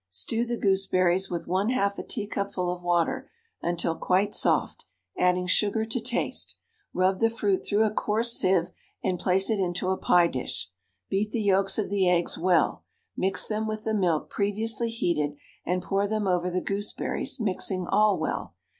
Stew 0.09 0.45
the 0.47 0.57
gooseberries 0.57 1.29
with 1.29 1.45
1/2 1.45 1.99
a 1.99 2.01
teacupful 2.01 2.71
of 2.75 2.81
water 2.81 3.29
until 3.61 3.95
quite 3.95 4.33
soft, 4.33 4.85
adding 5.15 5.45
sugar 5.45 5.85
to 5.85 5.99
taste; 5.99 6.55
rub 6.91 7.19
the 7.19 7.29
fruit 7.29 7.63
through 7.63 7.83
a 7.83 7.91
coarse 7.93 8.33
sieve 8.33 8.71
and 9.03 9.19
place 9.19 9.51
it 9.51 9.59
into 9.59 9.91
a 9.91 9.97
pie 9.97 10.25
dish; 10.25 10.71
beat 11.11 11.29
the 11.31 11.39
yolks 11.43 11.77
of 11.77 11.91
the 11.91 12.09
eggs 12.09 12.35
well, 12.35 12.83
mix 13.15 13.45
them 13.45 13.67
with 13.67 13.83
the 13.83 13.93
milk 13.93 14.27
previously 14.31 14.89
heated, 14.89 15.37
and 15.67 15.83
pour 15.83 16.07
them 16.07 16.25
over 16.27 16.49
the 16.49 16.61
gooseberries, 16.61 17.39
mixing 17.39 17.85
all 17.85 18.17
well. 18.17 18.55